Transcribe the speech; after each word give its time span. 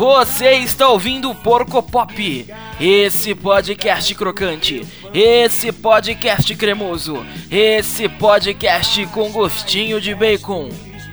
Você 0.00 0.52
está 0.52 0.88
ouvindo 0.88 1.30
o 1.30 1.34
Porco 1.34 1.82
Pop, 1.82 2.46
esse 2.80 3.34
podcast 3.34 4.14
crocante, 4.14 4.80
esse 5.12 5.70
podcast 5.72 6.54
cremoso, 6.54 7.22
esse 7.50 8.08
podcast 8.08 9.04
com 9.08 9.30
gostinho 9.30 10.00
de 10.00 10.14
bacon. 10.14 10.70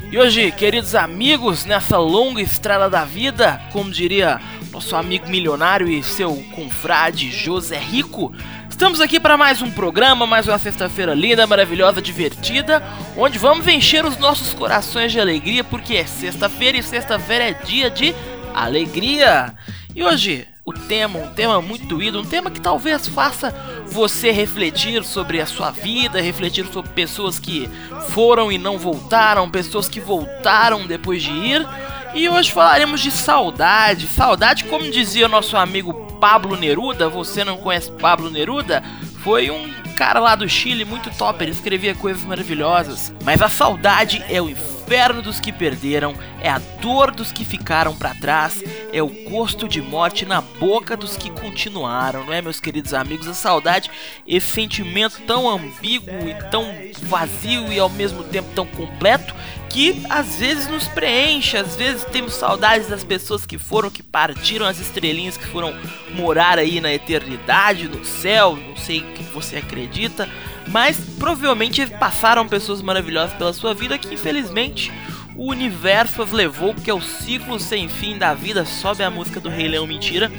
E 0.10 0.18
hoje, 0.18 0.54
queridos 0.54 0.96
amigos, 0.96 1.66
nessa 1.66 1.98
longa 1.98 2.42
estrada 2.42 2.90
da 2.90 3.04
vida, 3.04 3.62
como 3.74 3.92
diria 3.92 4.40
nosso 4.72 4.96
amigo 4.96 5.28
milionário 5.28 5.90
e 5.90 6.02
seu 6.02 6.42
confrade 6.56 7.30
José 7.30 7.78
Rico, 7.78 8.32
estamos 8.70 9.02
aqui 9.02 9.20
para 9.20 9.36
mais 9.36 9.62
um 9.62 9.70
programa, 9.70 10.26
mais 10.26 10.48
uma 10.48 10.58
sexta-feira 10.58 11.14
linda, 11.14 11.46
maravilhosa, 11.46 12.02
divertida, 12.02 12.82
onde 13.18 13.38
vamos 13.38 13.68
encher 13.68 14.06
os 14.06 14.18
nossos 14.18 14.54
corações 14.54 15.12
de 15.12 15.20
alegria, 15.20 15.62
porque 15.62 15.98
é 15.98 16.06
sexta-feira 16.06 16.78
e 16.78 16.84
sexta-feira 16.84 17.50
é 17.50 17.52
dia 17.52 17.90
de 17.90 18.16
alegria. 18.64 19.54
E 19.96 20.04
hoje, 20.04 20.48
o 20.66 20.74
tema, 20.74 21.20
um 21.20 21.34
tema 21.34 21.62
muito 21.62 21.86
doído, 21.86 22.20
um 22.20 22.26
tema 22.26 22.52
que 22.52 22.60
talvez 22.60 23.08
faça 23.08 23.56
você 23.86 24.32
refletir 24.32 25.04
sobre 25.04 25.40
a 25.40 25.46
sua 25.46 25.72
vida, 25.72 26.22
refletir 26.22 26.66
sobre 26.68 26.92
pessoas 26.92 27.40
que 27.40 27.70
foram 28.10 28.52
e 28.52 28.58
não 28.58 28.78
voltaram, 28.78 29.50
pessoas 29.50 29.88
que 29.88 30.00
voltaram 30.00 30.86
depois 30.86 31.24
de 31.24 31.32
ir. 31.32 31.68
E 32.14 32.28
hoje 32.28 32.52
falaremos 32.52 33.02
de 33.02 33.12
saudade. 33.12 34.08
Saudade, 34.08 34.66
como 34.66 34.90
dizia 34.92 35.28
nosso 35.28 35.56
amigo 35.56 35.94
Pablo 36.20 36.56
Neruda, 36.56 37.08
você 37.08 37.44
não 37.44 37.58
conhece 37.58 37.92
Pablo 37.92 38.30
Neruda? 38.30 38.84
Foi 39.24 39.50
um 39.50 39.72
cara 39.96 40.20
lá 40.20 40.36
do 40.36 40.48
Chile 40.48 40.86
muito 40.86 41.10
top, 41.18 41.44
ele 41.44 41.52
escrevia 41.52 41.96
coisas 41.96 42.24
maravilhosas. 42.24 43.14
Mas 43.24 43.42
a 43.42 43.50
saudade 43.50 44.24
é 44.30 44.42
o 44.42 44.50
inferno 44.50 44.77
dos 45.22 45.40
que 45.40 45.52
perderam, 45.52 46.16
é 46.40 46.50
a 46.50 46.60
dor 46.82 47.12
dos 47.12 47.32
que 47.32 47.44
ficaram 47.44 47.94
para 47.94 48.16
trás, 48.16 48.64
é 48.94 49.04
o 49.04 49.10
gosto 49.30 49.68
de 49.68 49.82
morte 49.82 50.26
na 50.26 50.40
boca 50.40 50.96
dos 50.96 51.18
que 51.18 51.30
continuaram, 51.30 52.26
não 52.26 52.34
é, 52.34 52.42
meus 52.42 52.62
queridos 52.62 52.94
amigos? 52.94 53.28
A 53.28 53.34
saudade, 53.34 53.92
esse 54.26 54.48
sentimento 54.48 55.22
tão 55.28 55.50
ambíguo 55.50 56.30
e 56.30 56.34
tão 56.50 56.74
vazio 57.02 57.72
e 57.72 57.78
ao 57.78 57.90
mesmo 57.90 58.24
tempo 58.24 58.48
tão 58.56 58.66
completo 58.66 59.36
que 59.70 60.04
às 60.10 60.38
vezes 60.38 60.68
nos 60.68 60.88
preenche, 60.88 61.58
às 61.58 61.76
vezes 61.76 62.06
temos 62.06 62.34
saudades 62.34 62.88
das 62.88 63.04
pessoas 63.04 63.46
que 63.46 63.58
foram, 63.58 63.90
que 63.90 64.02
partiram, 64.02 64.66
as 64.66 64.80
estrelinhas 64.80 65.38
que 65.38 65.46
foram 65.48 65.76
morar 66.14 66.58
aí 66.58 66.80
na 66.80 66.94
eternidade, 66.94 67.88
no 67.88 68.04
céu, 68.06 68.56
não 68.56 68.78
sei 68.78 69.02
o 69.02 69.14
que 69.14 69.24
você 69.24 69.58
acredita, 69.58 70.30
mas 70.68 71.00
provavelmente 71.20 71.86
passaram 71.88 72.48
pessoas 72.48 72.82
maravilhosas 72.82 73.36
pela 73.36 73.54
sua 73.54 73.74
vida 73.74 73.98
que 73.98 74.14
infelizmente 74.14 74.92
o 75.36 75.52
universo 75.52 76.24
as 76.24 76.32
levou, 76.32 76.74
porque 76.74 76.90
é 76.90 76.94
o 76.94 77.02
ciclo 77.02 77.60
sem 77.60 77.88
fim 77.88 78.18
da 78.18 78.34
vida, 78.34 78.66
sobe 78.66 79.04
a 79.04 79.12
música 79.12 79.40
do 79.40 79.50
Rei 79.50 79.68
Leão 79.68 79.86
Mentira. 79.86 80.32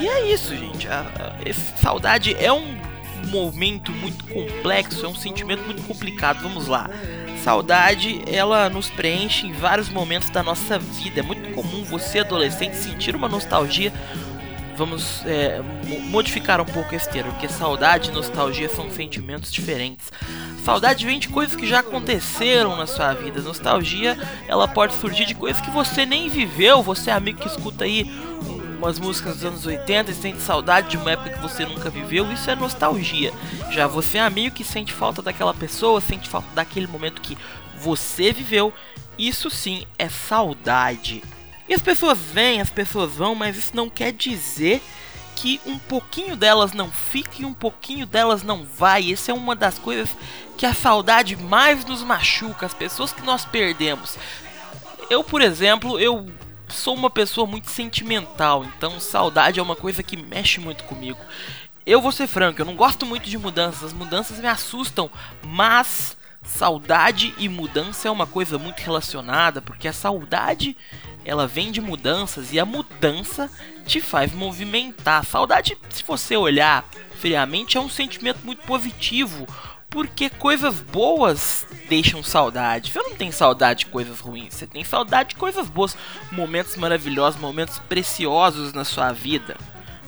E 0.00 0.08
é 0.08 0.32
isso, 0.32 0.56
gente. 0.56 0.88
A, 0.88 1.00
a, 1.00 1.52
saudade 1.78 2.34
é 2.38 2.50
um 2.50 2.80
momento 3.28 3.92
muito 3.92 4.24
complexo, 4.24 5.04
é 5.04 5.08
um 5.08 5.14
sentimento 5.14 5.62
muito 5.64 5.82
complicado. 5.82 6.40
Vamos 6.42 6.66
lá. 6.66 6.88
Saudade, 7.42 8.22
ela 8.26 8.68
nos 8.68 8.88
preenche 8.88 9.48
em 9.48 9.52
vários 9.52 9.88
momentos 9.88 10.30
da 10.30 10.44
nossa 10.44 10.78
vida. 10.78 11.18
É 11.18 11.22
muito 11.24 11.52
comum 11.52 11.82
você, 11.82 12.20
adolescente, 12.20 12.76
sentir 12.76 13.16
uma 13.16 13.28
nostalgia. 13.28 13.92
Vamos 14.76 15.26
é, 15.26 15.60
modificar 16.04 16.60
um 16.60 16.64
pouco 16.64 16.94
esse 16.94 17.10
termo, 17.10 17.32
porque 17.32 17.48
saudade 17.48 18.10
e 18.10 18.12
nostalgia 18.12 18.68
são 18.68 18.88
sentimentos 18.92 19.52
diferentes. 19.52 20.12
Saudade 20.64 21.04
vem 21.04 21.18
de 21.18 21.28
coisas 21.28 21.56
que 21.56 21.66
já 21.66 21.80
aconteceram 21.80 22.76
na 22.76 22.86
sua 22.86 23.12
vida. 23.12 23.40
Nostalgia, 23.40 24.16
ela 24.46 24.68
pode 24.68 24.94
surgir 24.94 25.26
de 25.26 25.34
coisas 25.34 25.60
que 25.60 25.70
você 25.72 26.06
nem 26.06 26.28
viveu. 26.28 26.80
Você 26.80 27.10
é 27.10 27.12
amigo 27.12 27.40
que 27.40 27.48
escuta 27.48 27.82
aí 27.82 28.08
umas 28.82 28.98
músicas 28.98 29.36
dos 29.36 29.44
anos 29.44 29.64
80 29.64 30.10
e 30.10 30.14
sente 30.14 30.40
saudade 30.40 30.90
de 30.90 30.96
uma 30.96 31.12
época 31.12 31.30
que 31.30 31.40
você 31.40 31.64
nunca 31.64 31.88
viveu, 31.88 32.30
isso 32.32 32.50
é 32.50 32.56
nostalgia. 32.56 33.32
Já 33.70 33.86
você 33.86 34.18
é 34.18 34.22
amigo 34.22 34.56
que 34.56 34.64
sente 34.64 34.92
falta 34.92 35.22
daquela 35.22 35.54
pessoa, 35.54 36.00
sente 36.00 36.28
falta 36.28 36.48
daquele 36.52 36.88
momento 36.88 37.22
que 37.22 37.38
você 37.78 38.32
viveu, 38.32 38.72
isso 39.16 39.48
sim 39.48 39.86
é 39.96 40.08
saudade. 40.08 41.22
E 41.68 41.74
as 41.74 41.80
pessoas 41.80 42.18
vêm, 42.18 42.60
as 42.60 42.70
pessoas 42.70 43.12
vão, 43.12 43.36
mas 43.36 43.56
isso 43.56 43.70
não 43.72 43.88
quer 43.88 44.12
dizer 44.12 44.82
que 45.36 45.60
um 45.64 45.78
pouquinho 45.78 46.34
delas 46.36 46.72
não 46.72 46.90
fica 46.90 47.40
e 47.40 47.44
um 47.44 47.54
pouquinho 47.54 48.04
delas 48.04 48.42
não 48.42 48.64
vai. 48.64 49.12
Essa 49.12 49.30
é 49.30 49.34
uma 49.34 49.54
das 49.54 49.78
coisas 49.78 50.10
que 50.58 50.66
a 50.66 50.74
saudade 50.74 51.36
mais 51.36 51.84
nos 51.84 52.02
machuca, 52.02 52.66
as 52.66 52.74
pessoas 52.74 53.12
que 53.12 53.22
nós 53.22 53.44
perdemos. 53.44 54.16
Eu, 55.08 55.22
por 55.22 55.40
exemplo, 55.40 56.00
eu 56.00 56.26
sou 56.72 56.94
uma 56.94 57.10
pessoa 57.10 57.46
muito 57.46 57.70
sentimental, 57.70 58.64
então 58.64 58.98
saudade 58.98 59.60
é 59.60 59.62
uma 59.62 59.76
coisa 59.76 60.02
que 60.02 60.16
mexe 60.16 60.58
muito 60.58 60.84
comigo. 60.84 61.18
Eu 61.84 62.00
vou 62.00 62.12
ser 62.12 62.26
franco, 62.26 62.60
eu 62.60 62.64
não 62.64 62.74
gosto 62.76 63.04
muito 63.04 63.28
de 63.28 63.36
mudanças, 63.38 63.84
as 63.84 63.92
mudanças 63.92 64.38
me 64.38 64.46
assustam, 64.46 65.10
mas 65.44 66.16
saudade 66.42 67.34
e 67.38 67.48
mudança 67.48 68.08
é 68.08 68.10
uma 68.10 68.26
coisa 68.26 68.58
muito 68.58 68.80
relacionada, 68.80 69.60
porque 69.60 69.86
a 69.86 69.92
saudade 69.92 70.76
ela 71.24 71.46
vem 71.46 71.70
de 71.70 71.80
mudanças 71.80 72.52
e 72.52 72.58
a 72.58 72.64
mudança 72.64 73.50
te 73.86 74.00
faz 74.00 74.32
movimentar. 74.32 75.24
Saudade, 75.24 75.76
se 75.90 76.02
você 76.02 76.36
olhar 76.36 76.84
friamente, 77.16 77.76
é 77.76 77.80
um 77.80 77.88
sentimento 77.88 78.40
muito 78.44 78.64
positivo, 78.66 79.46
porque 79.92 80.30
coisas 80.30 80.80
boas 80.80 81.66
deixam 81.88 82.22
saudade. 82.24 82.90
Você 82.90 82.98
não 82.98 83.14
tem 83.14 83.30
saudade 83.30 83.80
de 83.80 83.86
coisas 83.86 84.18
ruins, 84.18 84.54
você 84.54 84.66
tem 84.66 84.82
saudade 84.82 85.30
de 85.30 85.36
coisas 85.36 85.68
boas, 85.68 85.96
momentos 86.32 86.74
maravilhosos, 86.76 87.38
momentos 87.38 87.78
preciosos 87.78 88.72
na 88.72 88.84
sua 88.84 89.12
vida. 89.12 89.56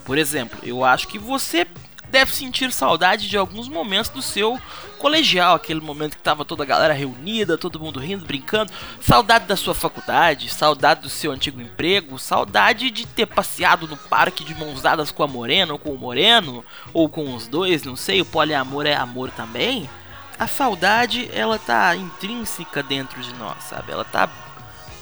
Por 0.04 0.18
exemplo, 0.18 0.58
eu 0.62 0.84
acho 0.84 1.06
que 1.06 1.18
você 1.18 1.66
deve 2.14 2.32
sentir 2.32 2.70
saudade 2.70 3.28
de 3.28 3.36
alguns 3.36 3.68
momentos 3.68 4.08
do 4.08 4.22
seu 4.22 4.56
colegial, 5.00 5.56
aquele 5.56 5.80
momento 5.80 6.16
que 6.16 6.22
tava 6.22 6.44
toda 6.44 6.62
a 6.62 6.66
galera 6.66 6.94
reunida, 6.94 7.58
todo 7.58 7.80
mundo 7.80 7.98
rindo, 7.98 8.24
brincando, 8.24 8.72
saudade 9.00 9.46
da 9.46 9.56
sua 9.56 9.74
faculdade, 9.74 10.48
saudade 10.48 11.00
do 11.00 11.10
seu 11.10 11.32
antigo 11.32 11.60
emprego, 11.60 12.16
saudade 12.16 12.88
de 12.92 13.04
ter 13.04 13.26
passeado 13.26 13.88
no 13.88 13.96
parque 13.96 14.44
de 14.44 14.54
mãos 14.54 14.80
dadas 14.80 15.10
com 15.10 15.24
a 15.24 15.26
morena 15.26 15.72
ou 15.72 15.78
com 15.78 15.90
o 15.90 15.98
moreno, 15.98 16.64
ou 16.92 17.08
com 17.08 17.34
os 17.34 17.48
dois, 17.48 17.82
não 17.82 17.96
sei, 17.96 18.20
o 18.20 18.26
poliamor 18.26 18.86
é 18.86 18.94
amor 18.94 19.32
também. 19.32 19.90
A 20.38 20.46
saudade, 20.46 21.28
ela 21.32 21.58
tá 21.58 21.96
intrínseca 21.96 22.80
dentro 22.80 23.20
de 23.20 23.34
nós, 23.34 23.60
sabe? 23.64 23.90
Ela 23.90 24.04
tá 24.04 24.30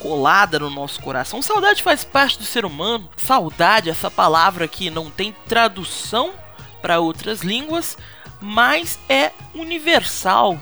colada 0.01 0.59
no 0.59 0.71
nosso 0.71 0.99
coração. 1.03 1.43
Saudade 1.43 1.83
faz 1.83 2.05
parte 2.05 2.39
do 2.39 2.45
ser 2.45 2.65
humano. 2.65 3.09
Saudade, 3.19 3.91
essa 3.91 4.11
palavra 4.11 4.67
que 4.67 4.89
não 4.89 5.11
tem 5.11 5.37
tradução 5.47 6.42
para 6.83 7.01
outras 7.01 7.41
línguas, 7.41 7.97
mas 8.41 8.99
é 9.09 9.31
universal. 9.55 10.59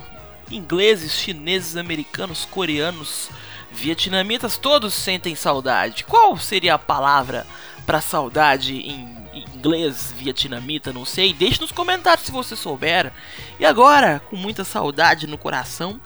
Ingleses, 0.50 1.12
chineses, 1.12 1.76
americanos, 1.76 2.44
coreanos, 2.44 3.30
vietnamitas, 3.72 4.56
todos 4.56 4.94
sentem 4.94 5.34
saudade. 5.34 6.04
Qual 6.04 6.36
seria 6.36 6.74
a 6.74 6.78
palavra 6.78 7.46
para 7.86 8.00
saudade 8.00 8.76
em 8.76 9.20
inglês, 9.34 10.12
vietnamita, 10.16 10.92
não 10.92 11.04
sei? 11.04 11.32
Deixe 11.32 11.60
nos 11.60 11.72
comentários 11.72 12.26
se 12.26 12.32
você 12.32 12.56
souber. 12.56 13.12
E 13.58 13.64
agora, 13.64 14.20
com 14.30 14.36
muita 14.36 14.64
saudade 14.64 15.26
no 15.26 15.38
coração, 15.38 16.00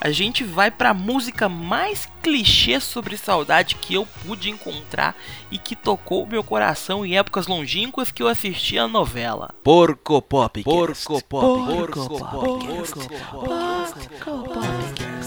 a 0.00 0.10
gente 0.10 0.44
vai 0.44 0.70
para 0.70 0.90
a 0.90 0.94
música 0.94 1.48
mais 1.48 2.08
clichê 2.22 2.78
sobre 2.80 3.16
saudade 3.16 3.74
que 3.74 3.94
eu 3.94 4.06
pude 4.24 4.50
encontrar 4.50 5.16
e 5.50 5.58
que 5.58 5.74
tocou 5.74 6.26
meu 6.26 6.44
coração 6.44 7.04
em 7.04 7.16
épocas 7.16 7.46
longínquas 7.46 8.12
que 8.12 8.22
eu 8.22 8.28
assistia 8.28 8.84
a 8.84 8.88
novela. 8.88 9.54
Porco 9.64 10.20
Pop. 10.22 10.62
Porco 10.62 11.22
Pop. 11.24 11.26
Porco 11.28 12.08
Pop. 12.08 12.18
Porco 12.18 12.18
Pop. 12.18 12.66
Porco 12.66 13.00
Pop. 13.04 14.08
Tô 14.24 15.17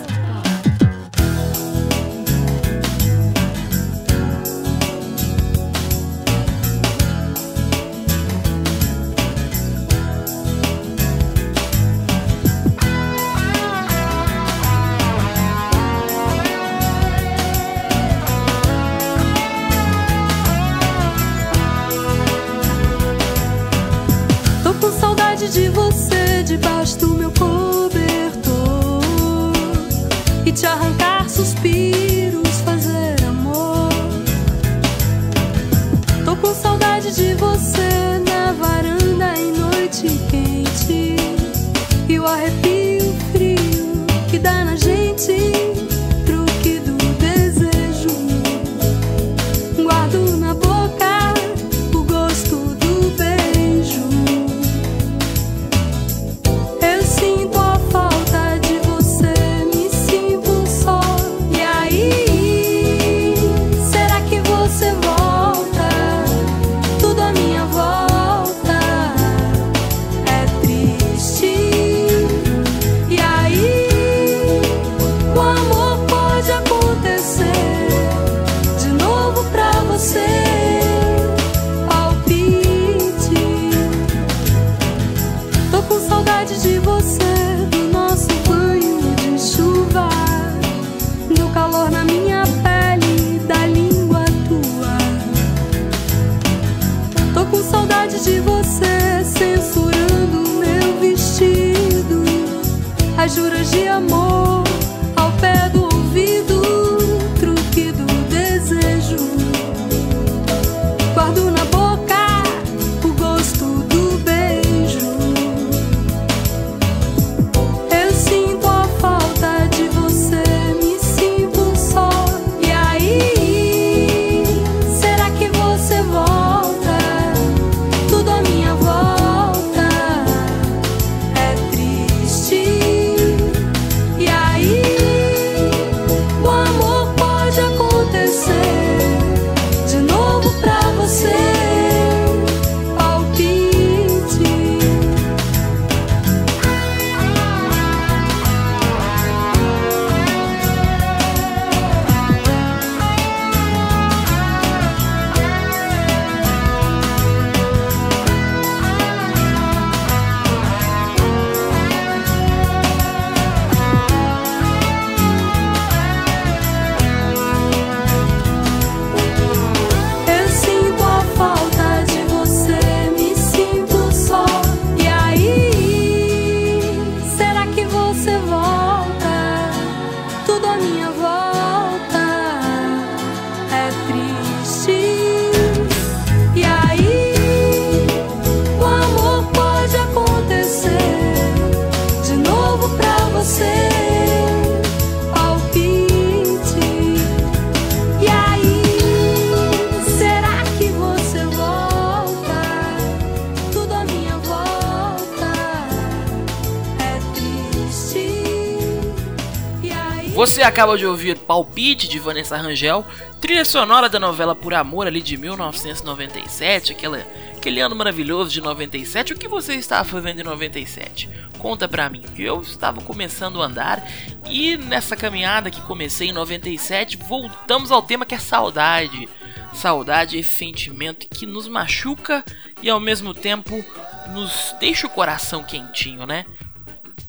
Você 210.42 210.64
acaba 210.64 210.98
de 210.98 211.06
ouvir 211.06 211.38
Palpite 211.38 212.08
de 212.08 212.18
Vanessa 212.18 212.58
Rangel, 212.58 213.06
trilha 213.40 213.64
sonora 213.64 214.10
da 214.10 214.20
novela 214.20 214.56
Por 214.56 214.74
Amor 214.74 215.06
ali 215.06 215.22
de 215.22 215.38
1997, 215.38 216.94
aquela, 216.94 217.20
aquele 217.56 217.80
ano 217.80 217.96
maravilhoso 217.96 218.50
de 218.50 218.60
97. 218.60 219.34
O 219.34 219.38
que 219.38 219.48
você 219.48 219.76
estava 219.76 220.04
fazendo 220.04 220.40
em 220.40 220.44
97? 220.44 221.30
Conta 221.60 221.88
pra 221.88 222.10
mim, 222.10 222.24
que 222.36 222.42
eu 222.42 222.60
estava 222.60 223.02
começando 223.02 223.62
a 223.62 223.68
andar 223.68 224.04
e 224.50 224.78
nessa 224.78 225.16
caminhada 225.16 225.70
que 225.70 225.80
comecei 225.84 226.30
em 226.30 226.34
97, 226.34 227.18
voltamos 227.18 227.92
ao 227.92 228.02
tema 228.02 228.26
que 228.26 228.34
é 228.34 228.40
saudade. 228.40 229.30
Saudade 229.76 230.40
é 230.40 230.42
sentimento 230.42 231.28
que 231.30 231.46
nos 231.46 231.68
machuca 231.68 232.44
e 232.82 232.90
ao 232.90 233.00
mesmo 233.00 233.36
tempo 233.36 233.86
nos 234.34 234.74
deixa 234.80 235.06
o 235.06 235.12
coração 235.12 235.64
quentinho, 235.64 236.26
né? 236.26 236.48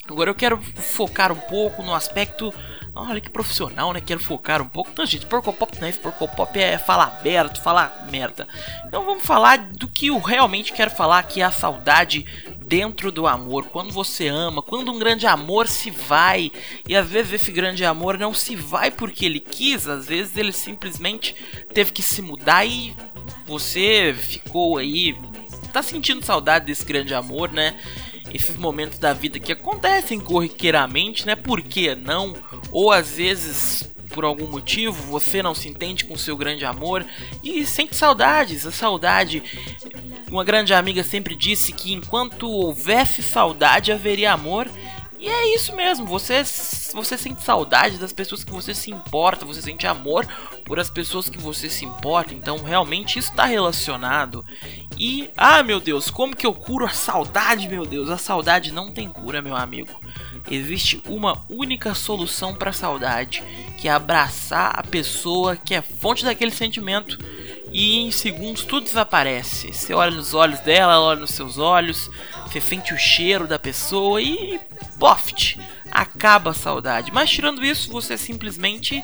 Agora 0.08 0.30
eu 0.30 0.34
quero 0.34 0.60
focar 0.62 1.30
um 1.30 1.36
pouco 1.36 1.82
no 1.82 1.94
aspecto 1.94 2.52
Olha 2.94 3.22
que 3.22 3.30
profissional, 3.30 3.92
né? 3.92 4.02
Quero 4.02 4.20
focar 4.20 4.60
um 4.60 4.68
pouco. 4.68 4.90
Então, 4.92 5.06
gente, 5.06 5.24
Porcopop 5.24 5.80
não 5.80 5.88
é. 5.88 5.92
Porcopop 5.92 6.58
é 6.58 6.76
falar 6.76 7.04
aberto, 7.04 7.62
falar 7.62 8.06
merda. 8.10 8.46
Então 8.86 9.04
vamos 9.04 9.24
falar 9.24 9.56
do 9.72 9.88
que 9.88 10.08
eu 10.08 10.18
realmente 10.18 10.74
quero 10.74 10.90
falar, 10.90 11.22
que 11.22 11.40
é 11.40 11.44
a 11.44 11.50
saudade 11.50 12.26
dentro 12.66 13.10
do 13.10 13.26
amor. 13.26 13.64
Quando 13.66 13.90
você 13.92 14.28
ama, 14.28 14.60
quando 14.60 14.92
um 14.92 14.98
grande 14.98 15.26
amor 15.26 15.68
se 15.68 15.90
vai. 15.90 16.52
E 16.86 16.94
às 16.94 17.08
vezes 17.08 17.32
esse 17.32 17.50
grande 17.50 17.82
amor 17.82 18.18
não 18.18 18.34
se 18.34 18.54
vai 18.54 18.90
porque 18.90 19.24
ele 19.24 19.40
quis, 19.40 19.88
às 19.88 20.06
vezes 20.06 20.36
ele 20.36 20.52
simplesmente 20.52 21.34
teve 21.72 21.92
que 21.92 22.02
se 22.02 22.20
mudar 22.20 22.66
e 22.66 22.94
você 23.46 24.14
ficou 24.14 24.76
aí. 24.76 25.16
Tá 25.72 25.82
sentindo 25.82 26.22
saudade 26.22 26.66
desse 26.66 26.84
grande 26.84 27.14
amor, 27.14 27.50
né? 27.50 27.74
esses 28.32 28.56
momentos 28.56 28.98
da 28.98 29.12
vida 29.12 29.38
que 29.38 29.52
acontecem 29.52 30.18
corriqueiramente, 30.18 31.26
né? 31.26 31.36
Por 31.36 31.60
que 31.60 31.94
não? 31.94 32.34
Ou 32.72 32.90
às 32.90 33.12
vezes 33.12 33.92
por 34.12 34.24
algum 34.24 34.46
motivo 34.46 35.02
você 35.10 35.42
não 35.42 35.54
se 35.54 35.68
entende 35.68 36.04
com 36.04 36.16
seu 36.16 36.36
grande 36.36 36.64
amor 36.64 37.04
e 37.42 37.64
sente 37.66 37.96
saudades. 37.96 38.66
A 38.66 38.70
saudade, 38.70 39.42
uma 40.30 40.44
grande 40.44 40.72
amiga 40.72 41.02
sempre 41.02 41.34
disse 41.34 41.72
que 41.72 41.92
enquanto 41.92 42.50
houvesse 42.50 43.22
saudade 43.22 43.90
haveria 43.90 44.32
amor. 44.32 44.68
E 45.22 45.28
é 45.28 45.54
isso 45.54 45.76
mesmo, 45.76 46.04
você, 46.04 46.42
você 46.92 47.16
sente 47.16 47.44
saudade 47.44 47.96
das 47.96 48.12
pessoas 48.12 48.42
que 48.42 48.50
você 48.50 48.74
se 48.74 48.90
importa, 48.90 49.46
você 49.46 49.62
sente 49.62 49.86
amor 49.86 50.26
por 50.64 50.80
as 50.80 50.90
pessoas 50.90 51.28
que 51.28 51.38
você 51.38 51.70
se 51.70 51.84
importa, 51.84 52.34
então 52.34 52.56
realmente 52.56 53.20
isso 53.20 53.30
está 53.30 53.44
relacionado. 53.44 54.44
E, 54.98 55.30
ah 55.36 55.62
meu 55.62 55.78
Deus, 55.78 56.10
como 56.10 56.34
que 56.34 56.44
eu 56.44 56.52
curo 56.52 56.86
a 56.86 56.90
saudade, 56.90 57.68
meu 57.68 57.86
Deus? 57.86 58.10
A 58.10 58.18
saudade 58.18 58.72
não 58.72 58.90
tem 58.90 59.08
cura, 59.08 59.40
meu 59.40 59.54
amigo. 59.54 59.96
Existe 60.50 61.00
uma 61.06 61.40
única 61.48 61.94
solução 61.94 62.52
para 62.52 62.70
a 62.70 62.72
saudade, 62.72 63.44
que 63.78 63.86
é 63.86 63.92
abraçar 63.92 64.76
a 64.76 64.82
pessoa 64.82 65.54
que 65.54 65.72
é 65.72 65.80
fonte 65.80 66.24
daquele 66.24 66.50
sentimento 66.50 67.16
e 67.72 67.98
em 67.98 68.10
segundos 68.10 68.64
tudo 68.64 68.84
desaparece. 68.84 69.72
Você 69.72 69.94
olha 69.94 70.10
nos 70.10 70.34
olhos 70.34 70.60
dela, 70.60 70.94
ela 70.94 71.02
olha 71.02 71.20
nos 71.20 71.30
seus 71.30 71.58
olhos, 71.58 72.10
você 72.46 72.60
sente 72.60 72.92
o 72.92 72.98
cheiro 72.98 73.46
da 73.46 73.58
pessoa 73.58 74.20
e 74.20 74.60
poft, 74.98 75.58
acaba 75.90 76.50
a 76.50 76.54
saudade. 76.54 77.10
Mas 77.12 77.30
tirando 77.30 77.64
isso, 77.64 77.90
você 77.90 78.18
simplesmente 78.18 79.02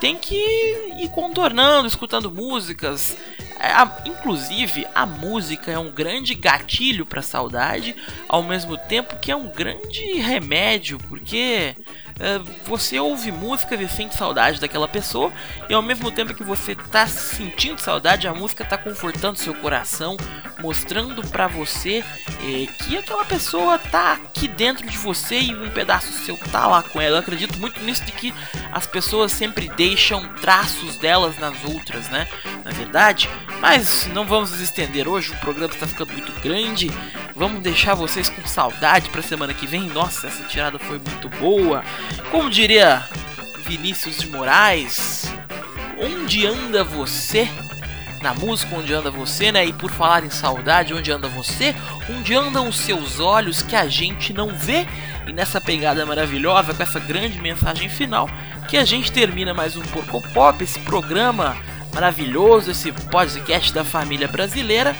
tem 0.00 0.16
que 0.16 0.34
ir 0.34 1.08
contornando, 1.10 1.86
escutando 1.86 2.30
músicas. 2.30 3.16
É, 3.60 3.66
a, 3.66 4.02
inclusive, 4.06 4.86
a 4.94 5.04
música 5.04 5.70
é 5.70 5.78
um 5.78 5.90
grande 5.90 6.34
gatilho 6.34 7.04
para 7.04 7.20
saudade, 7.20 7.94
ao 8.26 8.42
mesmo 8.42 8.76
tempo 8.76 9.18
que 9.20 9.30
é 9.30 9.36
um 9.36 9.48
grande 9.48 10.14
remédio, 10.14 10.98
porque 11.08 11.76
você 12.64 12.98
ouve 12.98 13.32
música 13.32 13.74
e 13.74 13.88
sente 13.88 14.14
saudade 14.14 14.60
daquela 14.60 14.86
pessoa, 14.86 15.32
e 15.68 15.74
ao 15.74 15.82
mesmo 15.82 16.10
tempo 16.10 16.34
que 16.34 16.44
você 16.44 16.74
tá 16.74 17.06
sentindo 17.06 17.80
saudade, 17.80 18.28
a 18.28 18.34
música 18.34 18.64
tá 18.64 18.76
confortando 18.76 19.38
seu 19.38 19.54
coração, 19.54 20.16
mostrando 20.58 21.26
para 21.28 21.48
você 21.48 22.04
é, 22.42 22.66
que 22.84 22.98
aquela 22.98 23.24
pessoa 23.24 23.78
tá 23.78 24.12
aqui 24.12 24.46
dentro 24.46 24.86
de 24.86 24.98
você 24.98 25.40
e 25.40 25.54
um 25.54 25.70
pedaço 25.70 26.12
seu 26.12 26.36
tá 26.36 26.66
lá 26.66 26.82
com 26.82 27.00
ela. 27.00 27.16
Eu 27.16 27.20
acredito 27.20 27.58
muito 27.58 27.80
nisso 27.80 28.04
de 28.04 28.12
que 28.12 28.34
as 28.72 28.86
pessoas 28.86 29.32
sempre 29.32 29.68
deixam 29.70 30.28
traços 30.34 30.96
delas 30.96 31.38
nas 31.38 31.64
outras, 31.64 32.08
né? 32.08 32.28
Na 32.64 32.70
verdade, 32.70 33.28
mas 33.60 34.06
não 34.08 34.24
vamos 34.26 34.50
nos 34.50 34.60
estender 34.60 35.08
hoje, 35.08 35.32
o 35.32 35.36
programa 35.38 35.72
está 35.72 35.86
ficando 35.86 36.12
muito 36.12 36.32
grande. 36.40 36.90
Vamos 37.40 37.62
deixar 37.62 37.94
vocês 37.94 38.28
com 38.28 38.46
saudade 38.46 39.08
para 39.08 39.22
semana 39.22 39.54
que 39.54 39.66
vem. 39.66 39.88
Nossa, 39.88 40.26
essa 40.26 40.42
tirada 40.42 40.78
foi 40.78 40.98
muito 40.98 41.26
boa. 41.38 41.82
Como 42.30 42.50
diria 42.50 43.02
Vinícius 43.60 44.18
de 44.18 44.28
Moraes, 44.28 45.32
onde 45.98 46.46
anda 46.46 46.84
você? 46.84 47.48
Na 48.20 48.34
música, 48.34 48.76
onde 48.76 48.92
anda 48.92 49.10
você, 49.10 49.50
né? 49.50 49.64
E 49.64 49.72
por 49.72 49.90
falar 49.90 50.22
em 50.22 50.28
saudade, 50.28 50.92
onde 50.92 51.10
anda 51.10 51.28
você? 51.28 51.74
Onde 52.10 52.34
andam 52.34 52.68
os 52.68 52.76
seus 52.76 53.20
olhos 53.20 53.62
que 53.62 53.74
a 53.74 53.88
gente 53.88 54.34
não 54.34 54.48
vê? 54.48 54.86
E 55.26 55.32
nessa 55.32 55.62
pegada 55.62 56.04
maravilhosa, 56.04 56.74
com 56.74 56.82
essa 56.82 57.00
grande 57.00 57.40
mensagem 57.40 57.88
final, 57.88 58.28
que 58.68 58.76
a 58.76 58.84
gente 58.84 59.10
termina 59.10 59.54
mais 59.54 59.76
um 59.76 59.82
Porco 59.84 60.20
Pop, 60.34 60.62
esse 60.62 60.78
programa 60.80 61.56
maravilhoso, 61.94 62.70
esse 62.70 62.92
podcast 62.92 63.72
da 63.72 63.82
família 63.82 64.28
brasileira. 64.28 64.94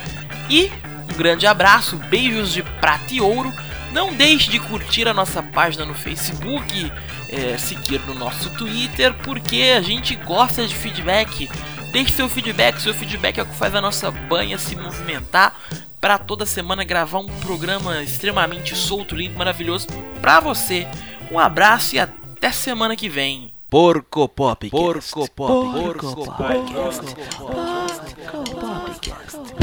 E 0.49 0.73
um 1.11 1.17
grande 1.17 1.47
abraço, 1.47 1.97
beijos 1.97 2.53
de 2.53 2.63
prata 2.63 3.13
e 3.13 3.21
ouro. 3.21 3.53
Não 3.93 4.15
deixe 4.15 4.49
de 4.51 4.61
curtir 4.61 5.09
a 5.09 5.15
nossa 5.15 5.43
página 5.43 5.85
no 5.85 5.95
Facebook, 5.95 6.93
é, 7.29 7.59
seguir 7.59 8.01
no 8.07 8.15
nosso 8.15 8.49
Twitter, 8.51 9.13
porque 9.15 9.75
a 9.77 9.81
gente 9.81 10.15
gosta 10.15 10.67
de 10.67 10.75
feedback. 10.75 11.51
Deixe 11.91 12.13
seu 12.13 12.29
feedback, 12.29 12.81
seu 12.81 12.95
feedback 12.95 13.39
é 13.39 13.43
o 13.43 13.47
que 13.47 13.55
faz 13.57 13.75
a 13.75 13.81
nossa 13.81 14.11
banha 14.11 14.57
se 14.59 14.77
movimentar 14.77 15.57
para 16.01 16.19
toda 16.19 16.47
semana 16.47 16.85
gravar 16.85 17.19
um 17.19 17.27
programa 17.41 18.01
extremamente 18.03 18.77
solto, 18.77 19.15
lindo, 19.15 19.37
maravilhoso 19.37 19.89
para 20.21 20.39
você. 20.41 20.87
Um 21.31 21.39
abraço 21.39 21.97
e 21.97 21.99
até 21.99 22.53
semana 22.53 22.97
que 22.97 23.09
vem. 23.09 23.53
Porco 23.69 24.29
Pop. 24.29 24.71
Porco 24.71 25.31
Pop. 25.31 25.37
Porco 25.37 26.15
Pop. 26.15 26.37
Porco 29.01 29.60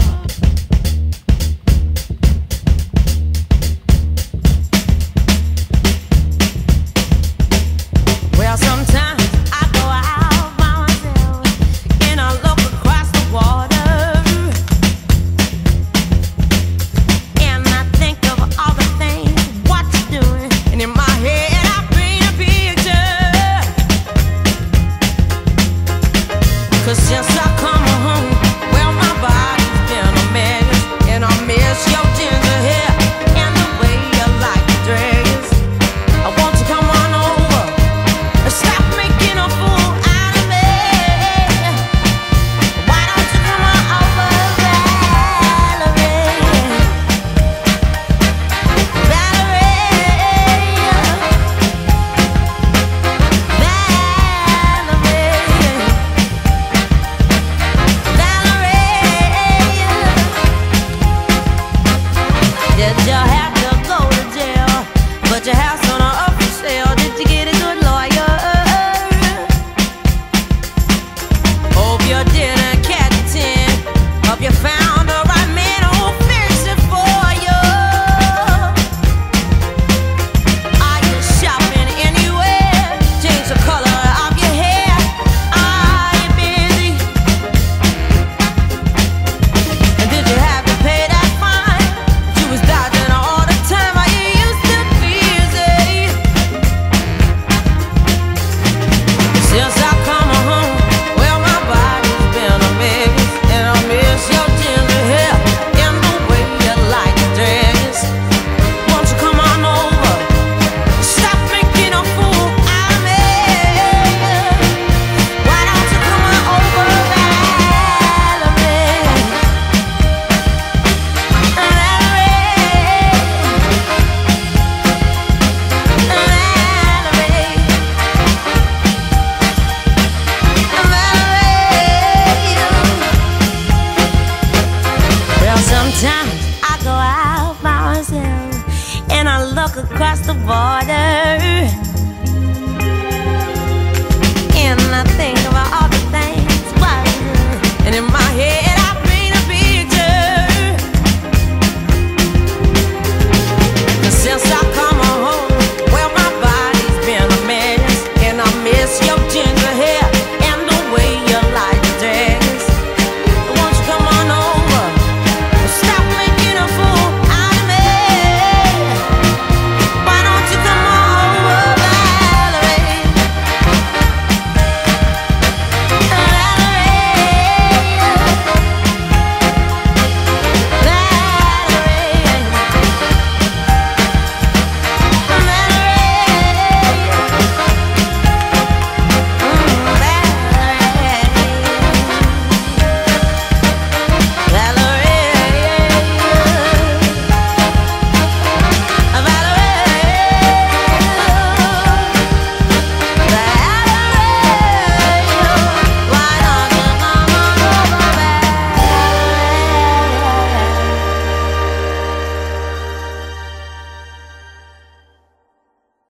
across 139.77 140.25
the 140.25 140.33
border. 140.33 141.16